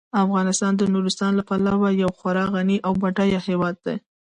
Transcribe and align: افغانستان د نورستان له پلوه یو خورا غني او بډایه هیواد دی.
افغانستان 0.25 0.73
د 0.77 0.83
نورستان 0.93 1.31
له 1.39 1.43
پلوه 1.49 1.89
یو 2.01 2.09
خورا 2.19 2.45
غني 2.53 2.77
او 2.87 2.91
بډایه 3.01 3.39
هیواد 3.47 3.75
دی. 3.85 3.95